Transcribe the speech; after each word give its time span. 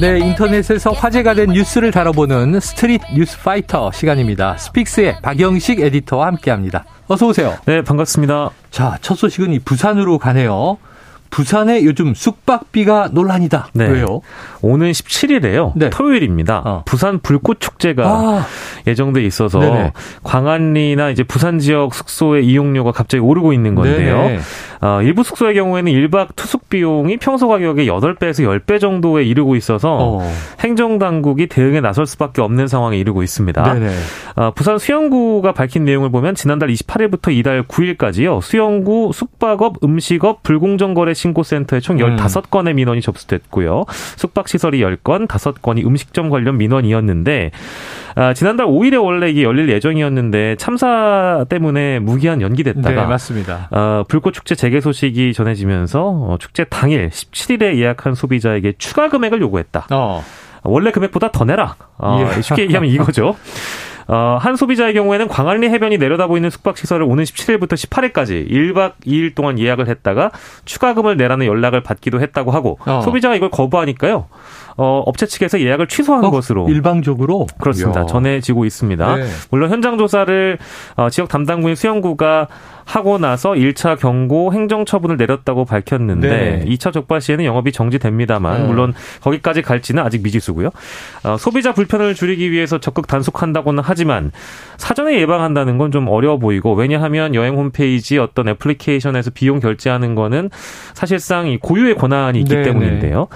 네, 0.00 0.18
인터넷에서 0.18 0.92
화제가 0.92 1.34
된 1.34 1.50
뉴스를 1.50 1.90
다뤄보는 1.90 2.60
스트릿 2.60 3.02
뉴스 3.14 3.38
파이터 3.42 3.92
시간입니다. 3.92 4.56
스픽스의 4.56 5.16
박영식 5.22 5.80
에디터와 5.80 6.26
함께합니다. 6.26 6.84
어서 7.08 7.26
오세요. 7.26 7.56
네, 7.66 7.82
반갑습니다. 7.82 8.50
자, 8.70 8.98
첫 9.02 9.16
소식은 9.16 9.52
이 9.52 9.58
부산으로 9.58 10.18
가네요. 10.18 10.78
부산에 11.30 11.84
요즘 11.84 12.14
숙박비가 12.14 13.10
논란이다. 13.12 13.68
네. 13.72 13.88
왜요? 13.88 14.20
오는 14.62 14.90
17일에요. 14.90 15.72
네. 15.76 15.90
토요일입니다. 15.90 16.62
어. 16.64 16.82
부산 16.84 17.20
불꽃 17.20 17.60
축제가 17.60 18.04
아. 18.06 18.46
예정돼 18.86 19.24
있어서 19.24 19.58
네네. 19.58 19.92
광안리나 20.22 21.10
이제 21.10 21.22
부산 21.22 21.58
지역 21.58 21.94
숙소의 21.94 22.46
이용료가 22.46 22.92
갑자기 22.92 23.22
오르고 23.22 23.52
있는 23.52 23.74
건데요. 23.74 24.38
어, 24.82 25.02
일부 25.02 25.22
숙소의 25.22 25.54
경우에는 25.54 25.92
1박 25.92 26.34
투숙 26.36 26.70
비용이 26.70 27.18
평소 27.18 27.48
가격의 27.48 27.86
8배에서 27.86 28.44
10배 28.64 28.80
정도에 28.80 29.24
이르고 29.24 29.54
있어서 29.56 29.96
어. 30.00 30.32
행정 30.60 30.98
당국이 30.98 31.48
대응에 31.48 31.80
나설 31.80 32.06
수밖에 32.06 32.40
없는 32.40 32.66
상황에 32.66 32.96
이르고 32.96 33.22
있습니다. 33.22 33.76
어, 34.36 34.52
부산 34.54 34.78
수영구가 34.78 35.52
밝힌 35.52 35.84
내용을 35.84 36.10
보면 36.10 36.34
지난달 36.34 36.70
28일부터 36.70 37.30
이달 37.30 37.62
9일까지요. 37.64 38.40
수영구 38.40 39.10
숙박업, 39.12 39.84
음식업, 39.84 40.42
불공정 40.42 40.94
거래 40.94 41.12
신고센터에 41.20 41.80
총 41.80 41.98
15건의 41.98 42.74
민원이 42.74 43.00
접수됐고요. 43.02 43.84
숙박시설이 44.16 44.80
10건, 44.80 45.26
5건이 45.28 45.86
음식점 45.86 46.30
관련 46.30 46.56
민원이었는데, 46.56 47.50
아, 48.16 48.34
지난달 48.34 48.66
5일에 48.66 49.02
원래 49.02 49.30
이게 49.30 49.42
열릴 49.42 49.68
예정이었는데 49.68 50.56
참사 50.56 51.44
때문에 51.48 51.98
무기한 52.00 52.40
연기됐다가 52.40 53.02
네, 53.02 53.06
맞습니다. 53.06 53.68
어, 53.70 54.04
불꽃 54.08 54.32
축제 54.32 54.54
재개 54.54 54.80
소식이 54.80 55.32
전해지면서 55.32 56.02
어, 56.02 56.36
축제 56.40 56.64
당일 56.64 57.08
17일에 57.10 57.76
예약한 57.76 58.14
소비자에게 58.14 58.74
추가 58.78 59.08
금액을 59.08 59.40
요구했다. 59.40 59.86
어. 59.90 60.24
원래 60.62 60.90
금액보다 60.90 61.32
더 61.32 61.44
내라. 61.44 61.76
어, 61.98 62.26
예. 62.36 62.42
쉽게 62.42 62.62
얘기하면 62.62 62.90
이거죠. 62.90 63.36
어, 64.12 64.38
한 64.40 64.56
소비자의 64.56 64.92
경우에는 64.92 65.28
광안리 65.28 65.68
해변이 65.68 65.96
내려다보이는 65.96 66.50
숙박시설을 66.50 67.04
오는 67.04 67.22
17일부터 67.22 67.74
18일까지 67.74 68.50
1박 68.50 68.94
2일 69.06 69.36
동안 69.36 69.56
예약을 69.56 69.86
했다가 69.86 70.32
추가금을 70.64 71.16
내라는 71.16 71.46
연락을 71.46 71.84
받기도 71.84 72.20
했다고 72.20 72.50
하고 72.50 72.80
어. 72.86 73.02
소비자가 73.02 73.36
이걸 73.36 73.50
거부하니까요. 73.50 74.26
어, 74.76 75.02
업체 75.06 75.26
측에서 75.26 75.60
예약을 75.60 75.88
취소한 75.88 76.24
어, 76.24 76.30
것으로 76.30 76.68
일방적으로 76.68 77.46
그렇습니다. 77.60 78.00
이야. 78.00 78.06
전해지고 78.06 78.64
있습니다. 78.64 79.16
네. 79.16 79.26
물론 79.50 79.70
현장 79.70 79.98
조사를 79.98 80.58
어, 80.96 81.10
지역 81.10 81.28
담당구인 81.28 81.74
수영구가 81.74 82.48
하고 82.86 83.18
나서 83.18 83.52
1차 83.52 83.98
경고 84.00 84.52
행정 84.52 84.84
처분을 84.84 85.16
내렸다고 85.16 85.64
밝혔는데 85.64 86.28
네. 86.28 86.64
2차 86.66 86.92
적발 86.92 87.20
시에는 87.20 87.44
영업이 87.44 87.70
정지됩니다만 87.70 88.62
음. 88.62 88.66
물론 88.66 88.94
거기까지 89.20 89.62
갈지는 89.62 90.02
아직 90.02 90.22
미지수고요. 90.22 90.70
어, 91.24 91.36
소비자 91.38 91.72
불편을 91.72 92.14
줄이기 92.14 92.50
위해서 92.50 92.78
적극 92.78 93.06
단속한다고는 93.06 93.82
하지만 93.86 94.32
사전에 94.78 95.20
예방한다는 95.20 95.76
건 95.78 95.90
좀 95.90 96.06
어려워 96.06 96.38
보이고 96.38 96.72
왜냐하면 96.74 97.34
여행 97.34 97.56
홈페이지 97.56 98.16
어떤 98.16 98.46
애플리케이션에서 98.48 99.30
비용 99.30 99.58
결제하는 99.58 100.14
거는 100.14 100.48
사실상 100.94 101.48
이 101.48 101.56
고유의 101.58 101.96
권한이 101.96 102.38
있기 102.38 102.54
네 102.54 102.62
때문인데요. 102.62 103.26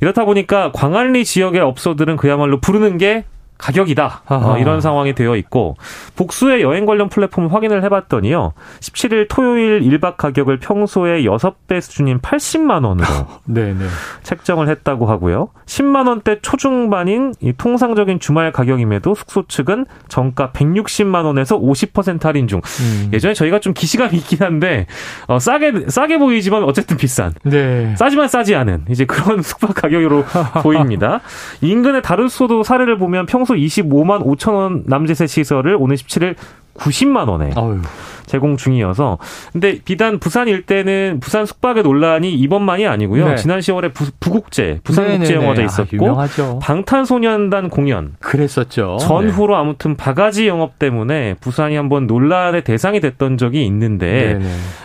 이렇다 0.00 0.24
보니까 0.24 0.72
광안리 0.80 1.26
지역의 1.26 1.60
업소들은 1.60 2.16
그야말로 2.16 2.58
부르는 2.58 2.96
게 2.96 3.24
가격이다. 3.60 4.22
어, 4.26 4.56
이런 4.58 4.80
상황이 4.80 5.14
되어 5.14 5.36
있고 5.36 5.76
복수의 6.16 6.62
여행 6.62 6.86
관련 6.86 7.08
플랫폼 7.08 7.46
확인을 7.46 7.84
해봤더니요. 7.84 8.52
17일 8.80 9.26
토요일 9.28 9.80
1박 9.82 10.16
가격을 10.16 10.58
평소의 10.58 11.24
6배 11.26 11.80
수준인 11.80 12.18
80만 12.20 12.84
원으로 12.84 13.06
네네. 13.46 13.84
책정을 14.22 14.68
했다고 14.68 15.06
하고요. 15.06 15.48
10만 15.66 16.08
원대 16.08 16.40
초중반인 16.40 17.34
이 17.40 17.52
통상적인 17.56 18.20
주말 18.20 18.52
가격임에도 18.52 19.14
숙소 19.14 19.46
측은 19.46 19.86
정가 20.08 20.50
160만 20.52 21.24
원에서 21.24 21.58
50% 21.58 22.22
할인 22.22 22.48
중. 22.48 22.60
음. 22.80 23.10
예전에 23.12 23.34
저희가 23.34 23.60
좀 23.60 23.72
기시감이 23.74 24.16
있긴 24.16 24.42
한데 24.42 24.86
어, 25.26 25.38
싸게 25.38 25.86
싸게 25.88 26.18
보이지만 26.18 26.64
어쨌든 26.64 26.96
비싼. 26.96 27.34
네. 27.44 27.94
싸지만 27.96 28.28
싸지 28.28 28.54
않은 28.54 28.86
이제 28.90 29.04
그런 29.04 29.42
숙박 29.42 29.74
가격으로 29.74 30.24
보입니다. 30.62 31.20
인근의 31.60 32.02
다른 32.02 32.28
수도 32.28 32.62
사례를 32.62 32.98
보면 32.98 33.26
평소 33.26 33.49
평소 33.50 33.54
25만 33.54 34.24
5천 34.24 34.54
원 34.54 34.84
남짓의 34.86 35.26
시설을 35.26 35.74
오는 35.74 35.96
17일 35.96 36.36
90만 36.80 37.28
원에 37.28 37.52
어휴. 37.56 37.80
제공 38.30 38.56
중이어서 38.56 39.18
근데 39.52 39.80
비단 39.84 40.20
부산 40.20 40.46
일대는 40.46 41.18
부산 41.20 41.46
숙박의 41.46 41.82
논란이 41.82 42.32
이번만이 42.32 42.86
아니고요. 42.86 43.30
네. 43.30 43.34
지난 43.34 43.58
10월에 43.58 43.92
부, 43.92 44.08
국제 44.30 44.78
부산국제영화제 44.84 45.62
아, 45.62 45.64
있었고 45.64 46.20
아, 46.20 46.28
방탄소년단 46.62 47.70
공연 47.70 48.14
그랬었죠. 48.20 48.98
전후로 49.00 49.54
네. 49.54 49.60
아무튼 49.60 49.96
바가지 49.96 50.46
영업 50.46 50.78
때문에 50.78 51.34
부산이 51.40 51.74
한번 51.74 52.06
논란의 52.06 52.62
대상이 52.62 53.00
됐던 53.00 53.36
적이 53.36 53.66
있는데 53.66 54.38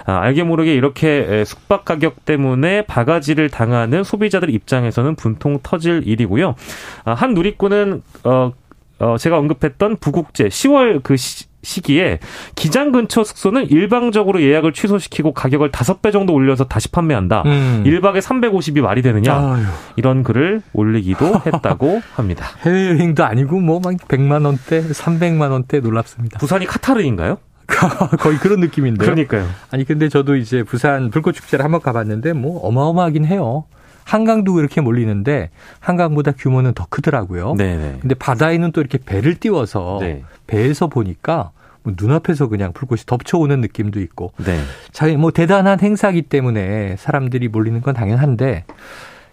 아, 0.08 0.18
알게 0.22 0.42
모르게 0.42 0.74
이렇게 0.74 1.44
숙박 1.46 1.86
가격 1.86 2.26
때문에 2.26 2.88
바가지를 2.88 3.52
당하는 3.52 4.04
소비자들 4.04 4.50
입장에서는 4.50 5.14
분통 5.16 5.60
터질 5.62 6.02
일이고요. 6.04 6.56
아, 7.04 7.14
한 7.14 7.36
누리꾼은 7.36 8.02
어, 8.24 8.54
어 8.98 9.18
제가 9.20 9.38
언급했던 9.38 9.98
부국제 9.98 10.48
10월 10.48 11.04
그 11.04 11.16
시, 11.16 11.46
시기에 11.66 12.20
기장 12.56 12.92
근처 12.92 13.24
숙소는 13.24 13.70
일방적으로 13.70 14.42
예약을 14.42 14.72
취소시키고 14.74 15.34
가격을 15.34 15.72
다섯 15.72 16.02
배 16.02 16.12
정도 16.12 16.34
올려서 16.34 16.66
다시 16.66 16.90
판매한다. 16.90 17.44
음. 17.46 17.84
1박에 17.86 18.20
350이 18.22 18.82
말이 18.82 19.02
되느냐. 19.02 19.34
아유. 19.36 19.64
이런 19.96 20.24
글을 20.24 20.62
올리기도 20.74 21.42
했다고 21.46 22.02
합니다. 22.16 22.46
해외여행도 22.62 23.24
아니고 23.26 23.60
뭐 23.60 23.80
막 23.84 23.94
100만 24.08 24.46
원대, 24.46 24.82
300만 24.82 25.52
원대 25.52 25.80
놀랍습니다. 25.80 26.40
부산이 26.40 26.66
카타르인가요? 26.66 27.38
거의 28.20 28.38
그런 28.38 28.60
느낌인데요. 28.60 29.04
그러니까요. 29.06 29.48
아니 29.72 29.84
근데 29.86 30.08
저도 30.08 30.36
이제 30.36 30.64
부산 30.64 31.10
불꽃 31.10 31.34
축제를 31.34 31.66
한번 31.66 31.82
가봤는데 31.82 32.34
뭐 32.34 32.60
어마어마하긴 32.68 33.26
해요. 33.26 33.66
한강도 34.06 34.60
이렇게 34.60 34.80
몰리는데 34.80 35.50
한강보다 35.80 36.32
규모는 36.32 36.74
더 36.74 36.86
크더라고요. 36.90 37.56
네네. 37.56 37.98
근데 38.00 38.16
바다에는 38.16 38.72
또 38.72 38.80
이렇게 38.80 39.00
배를 39.00 39.36
띄워서 39.36 39.98
네. 40.00 40.24
배에서 40.48 40.88
보니까 40.88 41.52
뭐 41.82 41.94
눈앞에서 42.00 42.48
그냥 42.48 42.72
불꽃이 42.72 43.02
덮쳐오는 43.06 43.60
느낌도 43.62 44.00
있고. 44.02 44.32
네. 44.38 44.60
자, 44.92 45.08
뭐 45.18 45.32
대단한 45.32 45.80
행사기 45.80 46.22
때문에 46.22 46.96
사람들이 46.98 47.48
몰리는 47.48 47.82
건 47.82 47.96
당연한데 47.96 48.66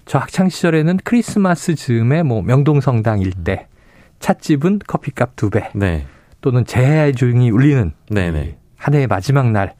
저 0.07 0.19
학창 0.19 0.49
시절에는 0.49 0.99
크리스마스 1.05 1.75
즈음에 1.75 2.23
뭐 2.23 2.43
명동성당 2.43 3.21
일대 3.21 3.67
찻집은 4.21 4.81
커피값 4.87 5.37
두 5.37 5.51
배. 5.51 5.69
네. 5.75 6.07
또는 6.41 6.65
재해 6.65 7.13
중이 7.13 7.51
울리는 7.51 7.93
네네. 8.09 8.57
한 8.77 8.95
해의 8.95 9.07
마지막 9.07 9.51
날 9.51 9.75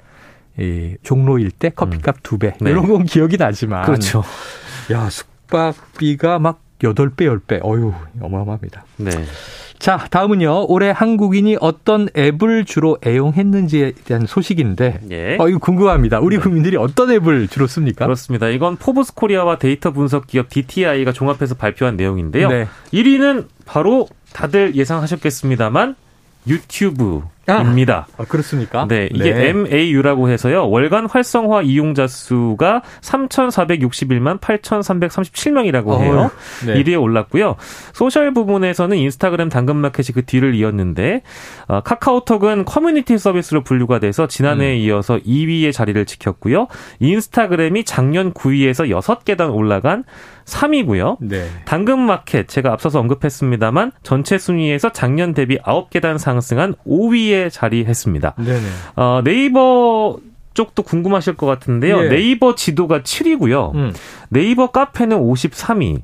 이 0.59 0.97
종로일 1.03 1.51
때 1.51 1.71
커피값 1.71 2.17
음. 2.17 2.21
두 2.23 2.39
배. 2.39 2.53
네. 2.61 2.71
이런 2.71 2.87
건 2.87 3.05
기억이 3.05 3.37
나지만. 3.39 3.85
그렇죠. 3.87 4.23
야, 4.91 5.09
숙박비가 5.11 6.39
막 6.39 6.61
8배, 6.81 7.21
10배. 7.21 7.61
어휴, 7.63 7.93
어마어마합니다. 8.21 8.85
네. 8.97 9.11
자, 9.79 10.07
다음은요. 10.11 10.67
올해 10.69 10.91
한국인이 10.91 11.57
어떤 11.61 12.09
앱을 12.17 12.65
주로 12.65 12.99
애용했는지에 13.05 13.93
대한 14.05 14.27
소식인데, 14.27 15.01
예. 15.11 15.37
어, 15.41 15.49
이거 15.49 15.59
궁금합니다. 15.59 16.21
우리 16.21 16.37
네. 16.37 16.43
국민들이 16.43 16.77
어떤 16.77 17.11
앱을 17.11 17.49
주로 17.49 17.67
씁니까? 17.67 18.05
그렇습니다. 18.05 18.49
이건 18.49 18.77
포브스 18.77 19.15
코리아와 19.15 19.59
데이터 19.59 19.91
분석 19.91 20.27
기업 20.29 20.49
DTI가 20.49 21.13
종합해서 21.13 21.57
발표한 21.57 21.97
내용인데요. 21.97 22.49
네. 22.49 22.69
1위는 22.93 23.47
바로 23.65 24.09
다들 24.33 24.77
예상하셨겠습니다만 24.77 25.97
유튜브 26.47 27.23
입니다. 27.49 28.07
아, 28.17 28.25
그렇습니까? 28.25 28.87
네, 28.87 29.09
이게 29.13 29.33
네. 29.33 29.49
MAU라고 29.49 30.29
해서요. 30.29 30.69
월간 30.71 31.07
활성화 31.07 31.63
이용자 31.63 32.07
수가 32.07 32.83
3,461만 33.01 34.41
8,337명이라고 34.41 36.01
해요. 36.01 36.31
어, 36.33 36.67
네. 36.67 36.83
1위에 36.83 37.01
올랐고요. 37.01 37.57
소셜 37.93 38.33
부분에서는 38.33 38.97
인스타그램 38.97 39.49
당근마켓이 39.49 40.09
그 40.15 40.25
뒤를 40.25 40.55
이었는데 40.55 41.23
어, 41.67 41.81
카카오톡은 41.81 42.65
커뮤니티 42.65 43.19
서비스로 43.19 43.63
분류가 43.65 43.99
돼서 43.99 44.29
지난해에 44.29 44.75
음. 44.75 44.79
이어서 44.79 45.19
2위의 45.19 45.73
자리를 45.73 46.05
지켰고요. 46.07 46.69
인스타그램이 47.01 47.85
작년 47.85 48.33
9위에서 48.33 48.89
6계단 48.89 49.53
올라간 49.55 50.05
3위고요. 50.45 51.17
네. 51.21 51.47
당근마켓 51.65 52.49
제가 52.49 52.73
앞서서 52.73 53.01
언급했습니다만 53.01 53.93
전체 54.03 54.39
순위에서 54.39 54.93
작년 54.93 55.35
대비 55.35 55.59
9계단 55.59 56.19
상승한 56.19 56.75
5위에 56.87 57.33
1위에 57.33 57.51
자리했습니다. 57.51 58.35
네네. 58.39 58.67
어, 58.97 59.21
네이버 59.25 60.19
쪽도 60.55 60.83
궁금하실 60.83 61.37
것 61.37 61.47
같은데요. 61.47 62.05
예. 62.05 62.09
네이버 62.09 62.55
지도가 62.55 63.01
7위고요. 63.01 63.75
음. 63.75 63.93
네이버 64.29 64.71
카페는 64.71 65.19
53위. 65.19 66.03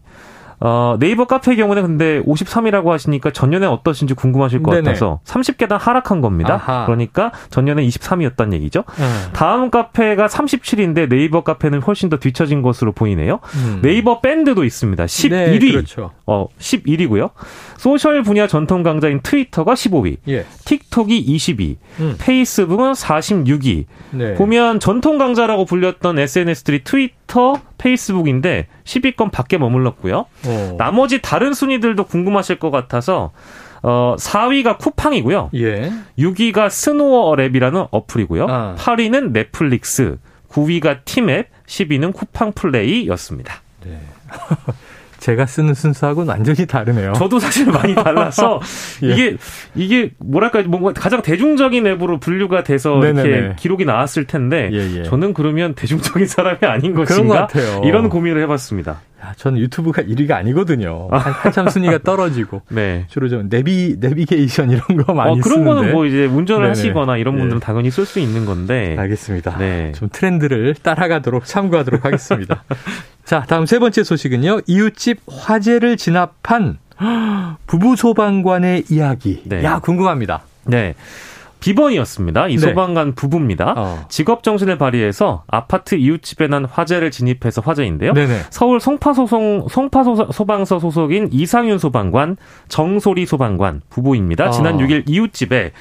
어, 0.60 0.96
네이버 0.98 1.26
카페의 1.26 1.56
경우는 1.56 1.82
근데 1.82 2.22
53이라고 2.22 2.88
하시니까 2.88 3.30
전년에 3.30 3.66
어떠신지 3.66 4.14
궁금하실 4.14 4.62
것 4.62 4.72
네네. 4.72 4.82
같아서 4.82 5.20
30계단 5.24 5.78
하락한 5.78 6.20
겁니다. 6.20 6.54
아하. 6.54 6.86
그러니까 6.86 7.32
전년에 7.50 7.86
23이었단 7.86 8.52
얘기죠. 8.54 8.84
음. 8.98 9.28
다음 9.32 9.70
카페가 9.70 10.26
37인데 10.26 11.08
네이버 11.08 11.42
카페는 11.42 11.80
훨씬 11.82 12.08
더 12.08 12.18
뒤처진 12.18 12.62
것으로 12.62 12.92
보이네요. 12.92 13.38
음. 13.54 13.80
네이버 13.82 14.20
밴드도 14.20 14.64
있습니다. 14.64 15.04
11위. 15.04 15.60
네, 15.60 15.72
그렇죠. 15.72 16.10
어, 16.26 16.46
11위고요. 16.58 17.30
소셜 17.76 18.22
분야 18.22 18.46
전통 18.46 18.82
강자인 18.82 19.20
트위터가 19.22 19.74
15위, 19.74 20.18
예. 20.28 20.44
틱톡이 20.64 21.24
22위, 21.36 21.76
음. 22.00 22.16
페이스북은 22.18 22.92
46위. 22.92 23.84
네. 24.10 24.34
보면 24.34 24.80
전통 24.80 25.18
강자라고 25.18 25.64
불렸던 25.64 26.18
SNS들이 26.18 26.82
트위터, 26.82 27.54
페이스북인데 27.78 28.66
10위권 28.84 29.30
밖에 29.30 29.56
머물렀고요. 29.58 30.26
오. 30.46 30.76
나머지 30.76 31.22
다른 31.22 31.54
순위들도 31.54 32.04
궁금하실 32.04 32.58
것 32.58 32.70
같아서 32.70 33.32
어 33.82 34.16
4위가 34.18 34.78
쿠팡이고요. 34.78 35.50
예. 35.54 35.92
6위가 36.18 36.66
스노어랩이라는 36.68 37.88
어플이고요. 37.90 38.46
아. 38.48 38.74
8위는 38.78 39.30
넷플릭스, 39.32 40.18
9위가 40.50 41.04
티맵, 41.04 41.48
10위는 41.66 42.12
쿠팡 42.12 42.52
플레이였습니다. 42.52 43.62
네. 43.84 44.00
제가 45.18 45.46
쓰는 45.46 45.74
순서하고는 45.74 46.28
완전히 46.28 46.66
다르네요. 46.66 47.12
저도 47.14 47.38
사실 47.38 47.66
많이 47.66 47.94
달라서 47.94 48.60
예. 49.02 49.12
이게 49.12 49.36
이게 49.74 50.10
뭐랄까 50.18 50.62
뭔가 50.62 50.92
가장 50.92 51.22
대중적인 51.22 51.86
앱으로 51.86 52.18
분류가 52.18 52.62
돼서 52.62 52.98
네네네. 52.98 53.28
이렇게 53.28 53.54
기록이 53.56 53.84
나왔을 53.84 54.24
텐데 54.24 54.70
예예. 54.72 54.98
예. 54.98 55.02
저는 55.04 55.34
그러면 55.34 55.74
대중적인 55.74 56.26
사람이 56.26 56.58
아닌 56.62 56.94
것인가 56.94 57.48
이런 57.84 58.08
고민을 58.08 58.40
해봤습니다. 58.42 59.00
야, 59.20 59.32
저는 59.36 59.58
유튜브가 59.58 60.02
1위가 60.02 60.32
아니거든요. 60.32 61.08
한, 61.10 61.52
참 61.52 61.68
순위가 61.68 61.98
떨어지고 62.04 62.62
네. 62.70 63.04
주로 63.08 63.28
좀 63.28 63.48
내비 63.48 63.96
내비게이션 63.98 64.70
이런 64.70 65.04
거 65.04 65.12
많이 65.12 65.32
어, 65.32 65.34
그런 65.42 65.58
쓰는데. 65.58 65.70
거는 65.70 65.92
뭐 65.92 66.06
이제 66.06 66.26
운전을 66.26 66.62
네네. 66.62 66.68
하시거나 66.68 67.16
이런 67.16 67.34
네. 67.34 67.40
분들은 67.40 67.60
네. 67.60 67.66
당연히 67.66 67.90
쓸 67.90 68.06
수 68.06 68.20
있는 68.20 68.44
건데. 68.44 68.94
알겠습니다. 68.96 69.58
네. 69.58 69.92
좀 69.96 70.08
트렌드를 70.12 70.74
따라가도록 70.80 71.46
참고하도록 71.46 72.04
하겠습니다. 72.04 72.62
자, 73.28 73.44
다음 73.46 73.66
세 73.66 73.78
번째 73.78 74.04
소식은요. 74.04 74.62
이웃집 74.66 75.20
화재를 75.30 75.98
진압한 75.98 76.78
부부 77.66 77.94
소방관의 77.94 78.84
이야기. 78.88 79.42
네. 79.44 79.62
야, 79.64 79.80
궁금합니다. 79.80 80.44
네. 80.64 80.94
비번이었습니다. 81.60 82.48
이 82.48 82.56
네. 82.56 82.58
소방관 82.58 83.14
부부입니다. 83.14 83.74
어. 83.76 84.06
직업 84.08 84.42
정신을 84.42 84.78
발휘해서 84.78 85.44
아파트 85.46 85.96
이웃집에 85.96 86.46
난 86.46 86.64
화재를 86.64 87.10
진입해서 87.10 87.60
화재인데요. 87.60 88.14
네네. 88.14 88.44
서울 88.48 88.80
송파소송 88.80 89.66
송파소방서 89.68 90.78
소속인 90.78 91.28
이상윤 91.30 91.76
소방관, 91.76 92.38
정소리 92.68 93.26
소방관 93.26 93.82
부부입니다. 93.90 94.52
지난 94.52 94.76
어. 94.76 94.78
6일 94.78 95.02
이웃집에 95.06 95.72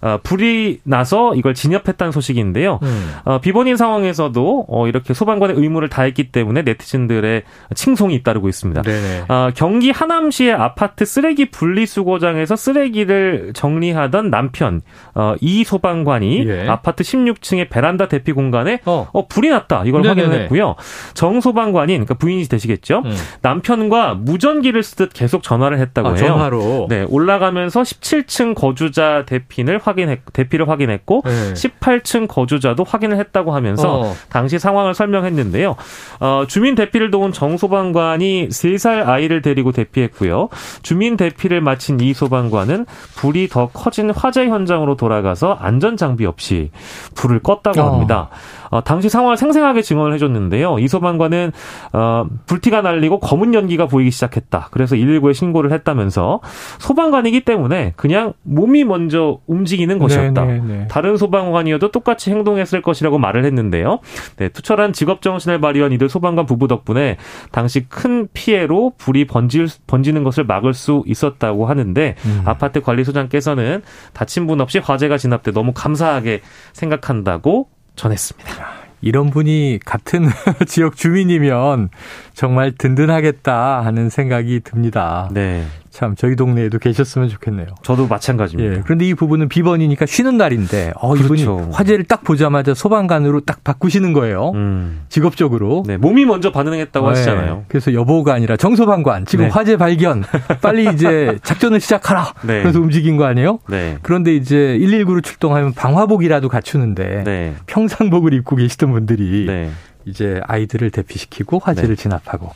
어, 0.00 0.18
불이 0.22 0.80
나서 0.84 1.34
이걸 1.34 1.54
진압했다는 1.54 2.12
소식인데요. 2.12 2.80
음. 2.82 3.12
어, 3.24 3.40
비번인 3.40 3.76
상황에서도 3.76 4.66
어, 4.68 4.86
이렇게 4.88 5.14
소방관의 5.14 5.56
의무를 5.56 5.88
다했기 5.88 6.30
때문에 6.32 6.62
네티즌들의 6.62 7.42
칭송이 7.74 8.14
잇따르고 8.14 8.48
있습니다. 8.48 8.82
어, 9.28 9.50
경기 9.54 9.90
하남시의 9.90 10.52
아파트 10.52 11.04
쓰레기 11.04 11.50
분리수거장에서 11.50 12.56
쓰레기를 12.56 13.52
정리하던 13.54 14.30
남편 14.30 14.80
어, 15.14 15.34
이 15.40 15.64
소방관이 15.64 16.46
예. 16.46 16.68
아파트 16.68 17.02
16층의 17.02 17.68
베란다 17.70 18.08
대피 18.08 18.32
공간에 18.32 18.80
어. 18.84 19.08
어 19.12 19.26
불이 19.26 19.48
났다 19.50 19.84
이걸 19.84 20.02
네네네. 20.02 20.22
확인했고요. 20.22 20.76
정 21.14 21.40
소방관인 21.40 21.96
그러니까 21.96 22.14
부인이 22.14 22.44
되시겠죠. 22.44 23.02
음. 23.04 23.14
남편과 23.42 24.14
무전기를 24.14 24.82
쓰듯 24.82 25.12
계속 25.12 25.42
전화를 25.42 25.78
했다고 25.78 26.08
아, 26.08 26.14
해요. 26.14 26.26
전화로. 26.28 26.86
네 26.88 27.06
올라가면서 27.08 27.82
17층 27.82 28.54
거주자 28.54 29.24
대피를 29.26 29.78
확인했 29.86 30.20
대피를 30.32 30.68
확인했고 30.68 31.22
네. 31.24 31.52
18층 31.54 32.28
거주자도 32.28 32.84
확인을 32.84 33.18
했다고 33.18 33.54
하면서 33.54 34.00
어. 34.00 34.14
당시 34.28 34.58
상황을 34.58 34.94
설명했는데요. 34.94 35.76
어, 36.20 36.44
주민 36.48 36.74
대피를 36.74 37.10
도운 37.10 37.32
정 37.32 37.56
소방관이 37.56 38.48
3살 38.48 39.06
아이를 39.06 39.42
데리고 39.42 39.72
대피했고요. 39.72 40.48
주민 40.82 41.16
대피를 41.16 41.60
마친 41.60 42.00
이 42.00 42.12
소방관은 42.14 42.86
불이 43.16 43.48
더 43.48 43.68
커진 43.68 44.10
화재 44.10 44.46
현장으로 44.46 44.96
돌아가서 44.96 45.56
안전 45.60 45.96
장비 45.96 46.26
없이 46.26 46.70
불을 47.14 47.40
껐다고 47.40 47.78
어. 47.78 47.92
합니다. 47.92 48.30
어, 48.70 48.82
당시 48.82 49.08
상황을 49.08 49.36
생생하게 49.36 49.82
증언을 49.82 50.14
해줬는데요. 50.14 50.78
이 50.78 50.88
소방관은 50.88 51.52
어, 51.92 52.26
불티가 52.46 52.82
날리고 52.82 53.20
검은 53.20 53.54
연기가 53.54 53.86
보이기 53.86 54.10
시작했다. 54.10 54.68
그래서 54.70 54.96
119에 54.96 55.34
신고를 55.34 55.72
했다면서 55.72 56.40
소방관이기 56.78 57.42
때문에 57.42 57.92
그냥 57.96 58.32
몸이 58.42 58.84
먼저 58.84 59.38
움직 59.46 59.75
이는 59.76 59.98
것이었다. 59.98 60.44
네네네. 60.44 60.66
네, 60.66 60.78
네. 60.78 60.88
다른 60.88 61.16
소방관이어도 61.16 61.90
똑같이 61.90 62.30
행동했을 62.30 62.82
것이라고 62.82 63.18
말을 63.18 63.44
했는데요. 63.44 64.00
네, 64.36 64.48
투철한 64.48 64.92
직업 64.92 65.22
정신을 65.22 65.60
발휘한 65.60 65.92
이들 65.92 66.08
소방관 66.08 66.46
부부 66.46 66.68
덕분에 66.68 67.16
당시 67.52 67.86
큰 67.88 68.28
피해로 68.32 68.92
불이 68.98 69.26
번질, 69.26 69.68
번지는 69.86 70.24
것을 70.24 70.44
막을 70.44 70.74
수 70.74 71.02
있었다고 71.06 71.66
하는데 71.66 72.14
음. 72.24 72.42
아파트 72.44 72.80
관리소장께서는 72.80 73.82
다친 74.12 74.46
분 74.46 74.60
없이 74.60 74.78
화재가 74.78 75.18
진압돼 75.18 75.52
너무 75.52 75.72
감사하게 75.72 76.40
생각한다고 76.72 77.68
전했습니다. 77.96 78.86
이런 79.02 79.30
분이 79.30 79.78
같은 79.84 80.26
지역 80.66 80.96
주민이면 80.96 81.90
정말 82.34 82.72
든든하겠다 82.72 83.84
하는 83.84 84.08
생각이 84.08 84.60
듭니다. 84.60 85.28
네. 85.32 85.64
참 85.96 86.14
저희 86.14 86.36
동네에도 86.36 86.78
계셨으면 86.78 87.30
좋겠네요. 87.30 87.68
저도 87.80 88.06
마찬가지입니다. 88.06 88.76
예, 88.76 88.82
그런데 88.84 89.06
이 89.06 89.14
부분은 89.14 89.48
비번이니까 89.48 90.04
쉬는 90.04 90.36
날인데 90.36 90.92
어, 90.96 91.14
그렇죠. 91.14 91.24
이분이 91.24 91.72
화재를 91.72 92.04
딱 92.04 92.22
보자마자 92.22 92.74
소방관으로 92.74 93.40
딱 93.46 93.64
바꾸시는 93.64 94.12
거예요. 94.12 94.50
음. 94.54 95.06
직업적으로. 95.08 95.84
네, 95.86 95.96
몸이 95.96 96.26
먼저 96.26 96.52
반응했다고 96.52 97.06
네. 97.06 97.08
하시잖아요. 97.08 97.64
그래서 97.68 97.94
여보가 97.94 98.34
아니라 98.34 98.58
정소방관 98.58 99.24
지금 99.24 99.46
네. 99.46 99.50
화재 99.50 99.78
발견 99.78 100.22
빨리 100.60 100.84
이제 100.92 101.38
작전을 101.42 101.80
시작하라. 101.80 102.34
네. 102.42 102.60
그래서 102.60 102.78
움직인 102.78 103.16
거 103.16 103.24
아니에요? 103.24 103.60
네. 103.66 103.96
그런데 104.02 104.36
이제 104.36 104.78
119로 104.78 105.24
출동하면 105.24 105.72
방화복이라도 105.72 106.50
갖추는데 106.50 107.24
네. 107.24 107.54
평상복을 107.64 108.34
입고 108.34 108.56
계시던 108.56 108.92
분들이 108.92 109.46
네. 109.46 109.70
이제 110.04 110.42
아이들을 110.46 110.90
대피시키고 110.90 111.58
화재를 111.58 111.96
진압하고 111.96 112.50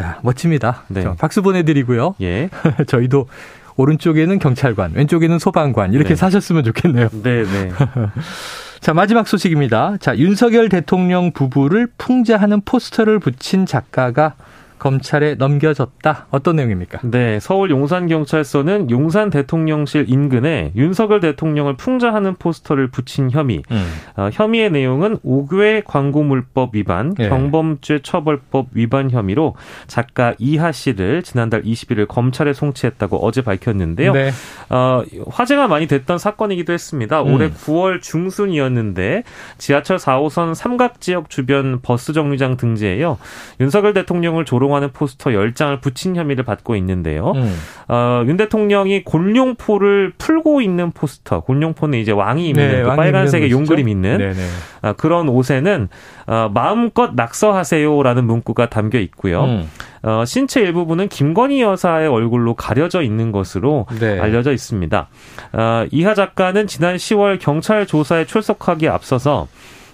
야, 0.00 0.18
멋집니다. 0.22 0.82
네. 0.88 1.04
박수 1.18 1.42
보내드리고요. 1.42 2.14
예. 2.20 2.50
저희도 2.86 3.28
오른쪽에는 3.76 4.38
경찰관, 4.38 4.92
왼쪽에는 4.94 5.38
소방관 5.38 5.92
이렇게 5.92 6.10
네. 6.10 6.16
사셨으면 6.16 6.64
좋겠네요. 6.64 7.08
네, 7.22 7.44
네. 7.44 7.72
자, 8.80 8.94
마지막 8.94 9.26
소식입니다. 9.26 9.96
자, 10.00 10.16
윤석열 10.16 10.68
대통령 10.68 11.32
부부를 11.32 11.88
풍자하는 11.98 12.62
포스터를 12.64 13.18
붙인 13.18 13.66
작가가 13.66 14.34
검찰에 14.78 15.34
넘겨졌다. 15.34 16.26
어떤 16.30 16.56
내용입니까? 16.56 17.00
네, 17.02 17.40
서울 17.40 17.70
용산경찰서는 17.70 18.90
용산 18.90 19.30
대통령실 19.30 20.06
인근에 20.08 20.72
윤석열 20.76 21.20
대통령을 21.20 21.76
풍자하는 21.76 22.36
포스터를 22.36 22.88
붙인 22.88 23.30
혐의. 23.30 23.62
음. 23.70 23.92
어, 24.16 24.30
혐의의 24.32 24.70
내용은 24.70 25.18
5개 25.18 25.82
광고물법 25.84 26.74
위반, 26.74 27.14
네. 27.14 27.28
경범죄 27.28 28.00
처벌법 28.02 28.68
위반 28.72 29.10
혐의로 29.10 29.56
작가 29.86 30.34
이하 30.38 30.70
씨를 30.72 31.22
지난달 31.22 31.62
20일을 31.62 32.06
검찰에 32.06 32.52
송치했다고 32.52 33.18
어제 33.24 33.42
밝혔는데요. 33.42 34.12
네. 34.12 34.30
어, 34.70 35.02
화제가 35.28 35.66
많이 35.68 35.86
됐던 35.86 36.18
사건이기도 36.18 36.72
했습니다. 36.72 37.22
음. 37.22 37.34
올해 37.34 37.50
9월 37.50 38.00
중순이었는데 38.00 39.24
지하철 39.58 39.96
4호선 39.96 40.54
삼각지역 40.54 41.30
주변 41.30 41.80
버스 41.82 42.12
정류장 42.12 42.56
등지에요. 42.56 43.18
윤석열 43.60 43.92
대통령을 43.92 44.44
조롱 44.44 44.67
조롱하는 44.68 44.92
포스터 44.92 45.30
10장을 45.30 45.80
붙인 45.80 46.14
혐의를 46.14 46.44
받고 46.44 46.76
있는데요. 46.76 47.32
음. 47.32 47.58
어, 47.88 48.22
윤 48.26 48.36
대통령이 48.36 49.04
곤룡포를 49.04 50.12
풀고 50.18 50.60
있는 50.60 50.92
포스터, 50.92 51.40
곤룡포는 51.40 51.98
이제 51.98 52.12
왕이 52.12 52.48
입는 52.50 52.68
네, 52.68 52.82
그 52.82 52.94
빨간색의 52.94 53.50
용그림 53.50 53.88
있는 53.88 54.18
네, 54.18 54.32
네. 54.32 54.46
어, 54.82 54.92
그런 54.92 55.28
옷에는 55.28 55.88
어, 56.26 56.50
마음껏 56.52 57.12
낙서하세요라는 57.14 58.24
문구가 58.24 58.68
담겨 58.68 58.98
있고요. 59.00 59.44
음. 59.44 59.70
어, 60.02 60.24
신체 60.24 60.60
일부분은 60.60 61.08
김건희 61.08 61.62
여사의 61.62 62.08
얼굴로 62.08 62.54
가려져 62.54 63.02
있는 63.02 63.32
것으로 63.32 63.86
네. 63.98 64.20
알려져 64.20 64.52
있습니다. 64.52 65.08
어, 65.52 65.86
이하 65.90 66.14
작가는 66.14 66.66
지난 66.66 66.96
10월 66.96 67.38
경찰 67.40 67.86
조사에 67.86 68.26
출석하기에 68.26 68.88
앞서서 68.88 69.48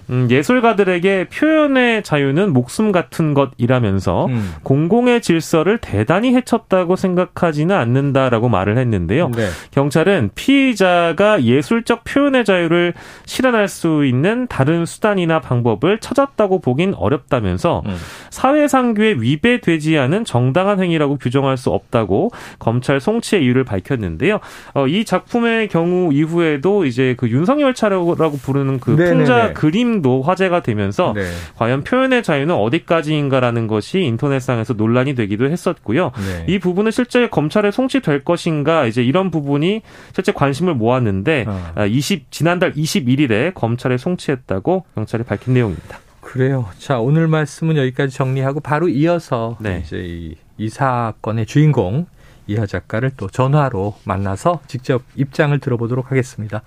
음, 0.09 0.27
예술가들에게 0.29 1.27
표현의 1.29 2.03
자유는 2.03 2.53
목숨 2.53 2.91
같은 2.91 3.33
것이라면서 3.33 4.27
음. 4.27 4.53
공공의 4.63 5.21
질서를 5.21 5.79
대단히 5.79 6.35
해쳤다고 6.35 6.95
생각하지는 6.95 7.75
않는다라고 7.75 8.49
말을 8.49 8.77
했는데요. 8.77 9.31
네. 9.35 9.47
경찰은 9.71 10.31
피의자가 10.35 11.43
예술적 11.43 12.03
표현의 12.03 12.45
자유를 12.45 12.93
실현할 13.25 13.67
수 13.67 14.05
있는 14.05 14.47
다른 14.47 14.85
수단이나 14.85 15.41
방법을 15.41 15.99
찾았다고 15.99 16.59
보긴 16.59 16.93
어렵다면서 16.95 17.83
음. 17.85 17.95
사회상규에 18.29 19.15
위배되지 19.19 19.97
않은 19.97 20.25
정당한 20.25 20.81
행위라고 20.81 21.17
규정할 21.17 21.57
수 21.57 21.69
없다고 21.71 22.31
검찰 22.59 22.99
송치의 22.99 23.43
이유를 23.43 23.63
밝혔는데요. 23.63 24.39
어, 24.73 24.87
이 24.87 25.05
작품의 25.05 25.69
경우 25.69 26.13
이후에도 26.13 26.85
이제 26.85 27.15
그 27.17 27.29
윤석열 27.29 27.73
차라고 27.73 28.15
부르는 28.15 28.79
그 28.79 28.91
네네네. 28.91 29.11
풍자 29.11 29.53
그림 29.53 29.94
도 30.01 30.21
화제가 30.21 30.61
되면서 30.61 31.13
네. 31.15 31.23
과연 31.55 31.83
표현의 31.83 32.21
자유는 32.23 32.53
어디까지인가라는 32.53 33.67
것이 33.67 33.99
인터넷상에서 34.01 34.73
논란이 34.73 35.15
되기도 35.15 35.49
했었고요. 35.49 36.11
네. 36.15 36.45
이 36.47 36.59
부분은 36.59 36.91
실제 36.91 37.27
검찰에 37.29 37.71
송치될 37.71 38.23
것인가 38.23 38.85
이제 38.85 39.03
이런 39.03 39.31
부분이 39.31 39.81
실제 40.13 40.31
관심을 40.31 40.75
모았는데 40.75 41.45
어. 41.47 41.85
20 41.85 42.21
아, 42.21 42.25
지난달 42.29 42.73
21일에 42.73 43.53
검찰에 43.53 43.97
송치했다고 43.97 44.85
경찰이 44.95 45.23
밝힌 45.23 45.53
내용입니다. 45.53 45.99
그래요. 46.21 46.65
자, 46.77 46.99
오늘 46.99 47.27
말씀은 47.27 47.77
여기까지 47.77 48.15
정리하고 48.15 48.59
바로 48.59 48.89
이어서 48.89 49.57
네. 49.59 49.81
이제 49.85 49.97
이, 49.97 50.35
이 50.57 50.69
사건의 50.69 51.45
주인공 51.45 52.07
이하 52.47 52.65
작가를 52.65 53.11
또 53.17 53.27
전화로 53.27 53.95
만나서 54.03 54.61
직접 54.67 55.03
입장을 55.15 55.57
들어보도록 55.59 56.11
하겠습니다. 56.11 56.61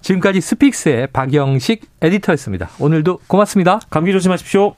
지금까지 0.00 0.40
스픽스의 0.40 1.08
박영식 1.08 1.82
에디터였습니다. 2.00 2.70
오늘도 2.78 3.20
고맙습니다. 3.26 3.80
감기 3.90 4.12
조심하십시오. 4.12 4.74